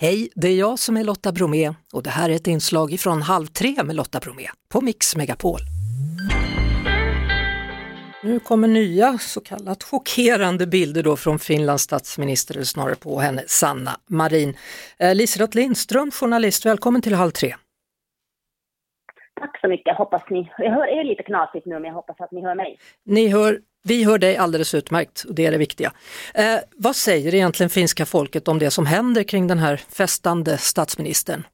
[0.00, 3.22] Hej, det är jag som är Lotta Bromé och det här är ett inslag från
[3.22, 5.60] Halv tre med Lotta Bromé på Mix Megapol.
[8.22, 13.44] Nu kommer nya så kallat chockerande bilder då från Finlands statsminister, eller snarare på henne,
[13.46, 14.56] Sanna Marin.
[14.98, 17.54] Eh, Liselott Lindström, journalist, välkommen till Halv tre.
[19.38, 22.32] Tack så mycket, hoppas ni, jag hör er lite knasigt nu men jag hoppas att
[22.32, 22.78] ni hör mig.
[23.04, 25.92] Ni hör, vi hör dig alldeles utmärkt och det är det viktiga.
[26.34, 31.44] Eh, vad säger egentligen finska folket om det som händer kring den här festande statsministern?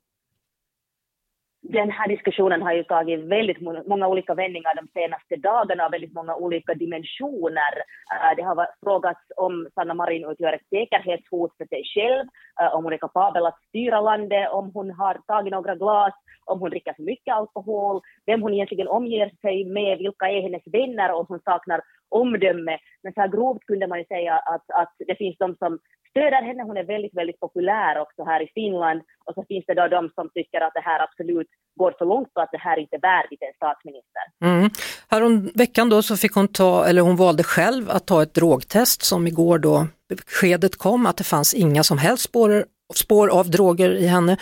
[1.74, 6.14] Den här diskussionen har ju tagit väldigt många olika vändningar de senaste dagarna och väldigt
[6.14, 7.72] många olika dimensioner.
[8.12, 12.26] Eh, det har frågats om Sanna Marin utgör ett säkerhetshot för sig själv,
[12.60, 16.60] eh, om hon är kapabel att styra landet, om hon har tagit några glas, om
[16.60, 21.12] hon dricker för mycket alkohol, vem hon egentligen omger sig med, vilka är hennes vänner,
[21.12, 21.80] om hon saknar
[22.20, 22.78] omdöme.
[23.02, 25.78] Men så här grovt kunde man ju säga att, att det finns de som
[26.10, 26.62] stöder henne.
[26.62, 29.00] Hon är väldigt, väldigt populär också här i Finland.
[29.26, 31.50] Och så finns det då de som tycker att det här absolut
[31.80, 34.24] går för långt och att det här inte är värdigt en statsminister.
[34.44, 34.70] Mm.
[35.10, 39.02] Härom veckan då så fick hon ta, eller hon valde själv att ta ett drogtest
[39.02, 43.90] som igår då beskedet kom att det fanns inga som helst spår, spår av droger
[43.90, 44.36] i henne.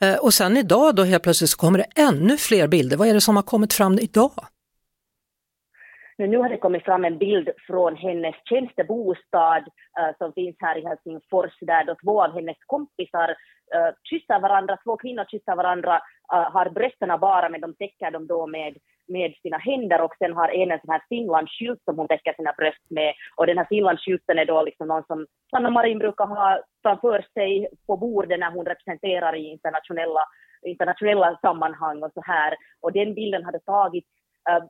[0.00, 2.96] Eh, och sen idag då helt plötsligt så kommer det ännu fler bilder.
[2.96, 4.32] Vad är det som har kommit fram idag?
[6.18, 10.78] Men nu har det kommit fram en bild från hennes tjänstebostad uh, som finns här
[10.78, 13.28] i Helsingfors där då två av hennes kompisar
[13.74, 15.94] uh, kysser varandra, två kvinnor kysser varandra,
[16.34, 18.76] uh, har brösten bara men de täcker dem då med,
[19.08, 22.52] med sina händer och sen har en en sån här Finlandsskylt som hon täcker sina
[22.52, 26.60] bröst med och den här Finlandsskylten är då liksom någon som Sanna Marin brukar ha
[26.82, 30.20] framför sig på bordet när hon representerar i internationella
[30.64, 32.56] internationella sammanhang och så här.
[32.80, 34.08] Och den bilden hade tagits
[34.50, 34.64] uh,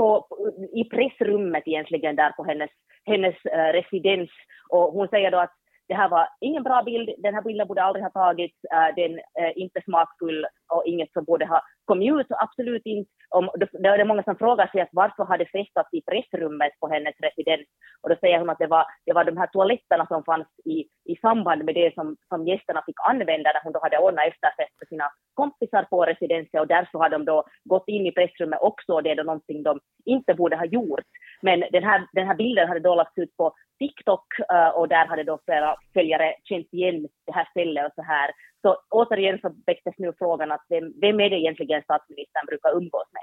[0.00, 0.26] på,
[0.72, 2.70] i pressrummet egentligen där på hennes,
[3.04, 4.30] hennes äh, residens.
[4.68, 5.54] Och hon säger då att
[5.88, 9.20] det här var ingen bra bild, den här bilden borde aldrig ha tagits, äh, den
[9.44, 13.10] är inte smakfull och inget som borde ha kommit ut, absolut inte.
[13.30, 16.88] Om, det är många som frågar sig att varför har det festats i pressrummet på
[16.88, 17.66] hennes residens?
[18.02, 20.78] Och då säger hon att det var, det var de här toaletterna som fanns i,
[21.12, 24.78] i samband med det som, som gästerna fick använda när hon då hade ordnat efterfest
[24.78, 28.92] för sina kompisar på residensen och därför har de då gått in i pressrummet också
[28.92, 31.10] och det är då någonting de inte borde ha gjort.
[31.42, 35.06] Men den här, den här bilden hade då lagts ut på TikTok eh, och där
[35.06, 38.30] hade då flera följare känt igen det här stället och så här.
[38.62, 43.08] Så återigen så väcktes nu frågan att vem, vem är det egentligen statsministern brukar umgås
[43.12, 43.22] med?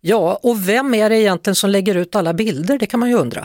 [0.00, 2.78] Ja, och vem är det egentligen som lägger ut alla bilder?
[2.78, 3.40] Det kan man ju undra.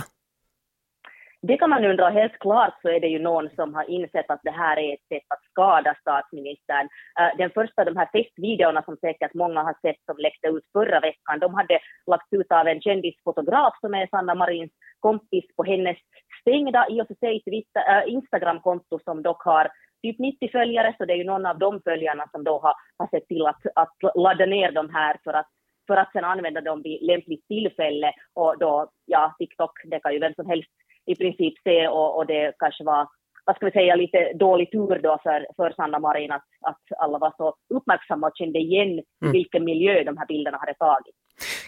[1.41, 2.09] Det kan man undra.
[2.09, 5.07] Helt klart så är det ju någon som har insett att det här är ett
[5.09, 6.85] sätt att skada statsministern.
[7.19, 10.99] Uh, den första, de här festvideorna som säkert många har sett som läckte ut förra
[10.99, 11.79] veckan, de hade
[12.11, 15.97] lagts ut av en kändisfotograf som är Sanna Marins kompis på hennes
[16.41, 19.67] stängda, i och för sig uh, Instagramkonto som dock har
[20.01, 23.07] typ 90 följare, så det är ju någon av de följarna som då har, har
[23.07, 25.47] sett till att, att ladda ner de här för att
[25.87, 30.19] för att sen använda dem vid lämpligt tillfälle och då, ja, TikTok, det kan ju
[30.19, 30.69] vem som helst
[31.05, 33.07] i princip se och, och det kanske var
[33.45, 37.17] vad ska vi säga, lite dålig tur då för, för Sanna Marin att, att alla
[37.17, 39.31] var så uppmärksamma och kände igen mm.
[39.31, 41.15] vilken miljö de här bilderna hade tagit.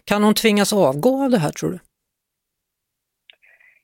[0.05, 1.79] Kan hon tvingas avgå av det här tror du?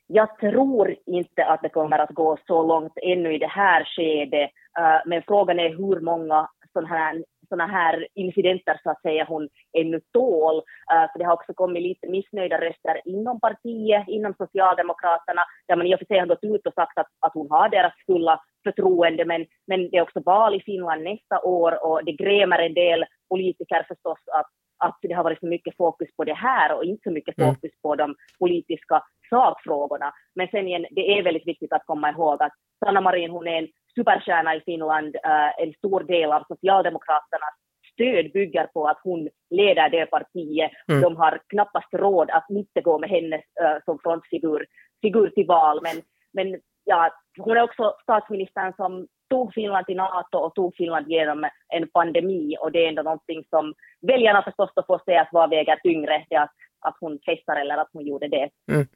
[0.07, 4.51] Jag tror inte att det kommer att gå så långt ännu i det här skedet,
[4.79, 6.47] eh, men frågan är hur många
[6.77, 10.55] sådana här, sådana här incidenter så att säga hon ännu tål.
[10.55, 15.87] Uh, för det har också kommit lite missnöjda röster inom partiet, inom Socialdemokraterna, där man
[15.87, 18.41] i och för sig har gått ut och sagt att, att hon har deras fulla
[18.63, 22.73] förtroende, men, men det är också val i Finland nästa år och det grämer en
[22.73, 26.83] del politiker förstås att att det har varit så mycket fokus på det här och
[26.83, 27.55] inte så mycket mm.
[27.55, 30.13] fokus på de politiska sakfrågorna.
[30.35, 32.53] Men sen igen, det är väldigt viktigt att komma ihåg att
[32.85, 37.55] Sanna Marin, hon är en superstjärna i Finland, uh, en stor del av Socialdemokraternas
[37.93, 40.71] stöd bygger på att hon leder det partiet.
[40.89, 41.01] Mm.
[41.01, 44.65] De har knappast råd att inte gå med henne uh, som frontfigur
[45.01, 46.01] figur till val, men,
[46.33, 51.49] men ja, hon är också statsministern som tog Finland till NATO och tog Finland genom
[51.75, 55.49] en pandemi och det är ändå någonting som väljarna förstås då får se att vad
[55.49, 58.49] väger tyngre, det att, att hon festar eller att hon gjorde det.
[58.71, 58.87] Mm.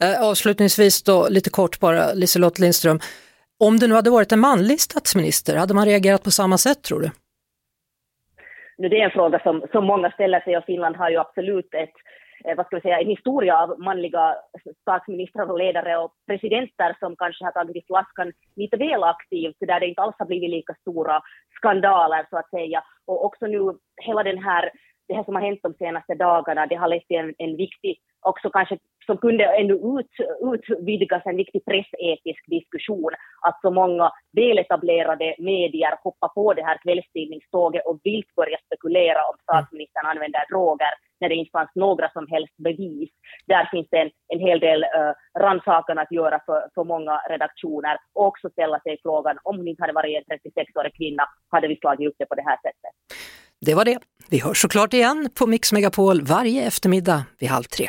[0.00, 2.98] Eh, avslutningsvis då, lite kort bara, Liselott Lindström.
[3.64, 7.00] Om det nu hade varit en manlig statsminister, hade man reagerat på samma sätt tror
[7.00, 7.10] du?
[8.78, 11.74] Nu, det är en fråga som, som många ställer sig och Finland har ju absolut
[11.74, 11.96] ett
[12.46, 14.34] Eh, vad ska vi säga, en historia av manliga
[14.80, 19.80] statsministrar och ledare och presidenter som kanske har tagit i flaskan lite väl aktivt, där
[19.80, 21.20] det inte alls har blivit lika stora
[21.56, 22.84] skandaler så att säga.
[23.06, 23.60] Och också nu
[24.02, 24.70] hela den här,
[25.08, 28.00] det här som har hänt de senaste dagarna, det har lett till en, en viktig
[28.20, 30.12] också kanske som kunde ändå ut,
[30.52, 33.12] utvidgas en viktig pressetisk diskussion,
[33.46, 39.36] att så många väletablerade medier hoppar på det här kvällstidningståget och vilt börjar spekulera om
[39.42, 43.10] statsministern använder droger när det inte fanns några som helst bevis.
[43.46, 45.12] Där finns det en, en hel del uh,
[45.42, 49.82] rannsakan att göra för, för många redaktioner och också ställa sig frågan om hon inte
[49.82, 52.92] hade varit en 36-årig kvinna hade vi slagit upp det på det här sättet.
[53.60, 53.98] Det var det.
[54.30, 57.88] Vi hörs såklart igen på Mix Megapol varje eftermiddag vid halv tre.